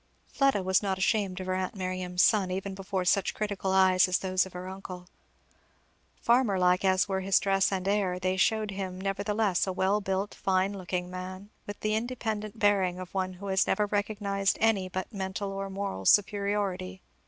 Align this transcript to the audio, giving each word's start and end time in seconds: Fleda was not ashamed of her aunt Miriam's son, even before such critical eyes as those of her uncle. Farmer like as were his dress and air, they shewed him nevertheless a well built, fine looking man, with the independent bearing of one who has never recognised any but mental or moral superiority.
Fleda 0.25 0.63
was 0.63 0.81
not 0.81 0.97
ashamed 0.97 1.39
of 1.39 1.45
her 1.45 1.53
aunt 1.53 1.75
Miriam's 1.75 2.23
son, 2.23 2.49
even 2.49 2.73
before 2.73 3.05
such 3.05 3.35
critical 3.35 3.71
eyes 3.71 4.07
as 4.07 4.17
those 4.17 4.47
of 4.47 4.53
her 4.53 4.67
uncle. 4.67 5.05
Farmer 6.19 6.57
like 6.57 6.83
as 6.83 7.07
were 7.07 7.19
his 7.19 7.37
dress 7.39 7.71
and 7.71 7.87
air, 7.87 8.17
they 8.17 8.35
shewed 8.35 8.71
him 8.71 8.99
nevertheless 8.99 9.67
a 9.67 9.71
well 9.71 10.01
built, 10.01 10.33
fine 10.33 10.73
looking 10.75 11.11
man, 11.11 11.51
with 11.67 11.81
the 11.81 11.93
independent 11.93 12.57
bearing 12.57 12.97
of 12.97 13.13
one 13.13 13.33
who 13.33 13.45
has 13.45 13.67
never 13.67 13.85
recognised 13.85 14.57
any 14.59 14.89
but 14.89 15.13
mental 15.13 15.51
or 15.51 15.69
moral 15.69 16.05
superiority. 16.07 17.03